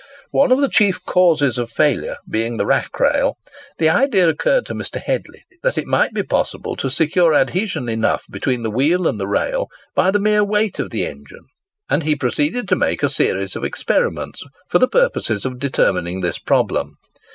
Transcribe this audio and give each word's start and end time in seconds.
One 0.31 0.51
of 0.51 0.59
the 0.61 0.67
chief 0.67 1.05
causes 1.05 1.59
of 1.59 1.69
failure 1.69 2.17
being 2.27 2.57
the 2.57 2.65
rack 2.65 2.99
rail, 2.99 3.37
the 3.77 3.89
idea 3.89 4.27
occurred 4.27 4.65
to 4.65 4.73
Mr. 4.73 4.99
Hedley 4.99 5.43
that 5.61 5.77
it 5.77 5.85
might 5.85 6.11
be 6.11 6.23
possible 6.23 6.75
to 6.77 6.89
secure 6.89 7.35
adhesion 7.35 7.87
enough 7.87 8.25
between 8.27 8.63
the 8.63 8.71
wheel 8.71 9.07
and 9.07 9.19
the 9.19 9.27
rail 9.27 9.67
by 9.93 10.09
the 10.09 10.17
mere 10.17 10.43
weight 10.43 10.79
of 10.79 10.89
the 10.89 11.05
engine, 11.05 11.45
and 11.87 12.01
he 12.01 12.15
proceeded 12.15 12.67
to 12.69 12.75
make 12.75 13.03
a 13.03 13.09
series 13.09 13.55
of 13.55 13.63
experiments 13.63 14.43
for 14.67 14.79
the 14.79 14.87
purpose 14.89 15.29
of 15.45 15.59
determining 15.59 16.21
this 16.21 16.39
problem. 16.39 16.95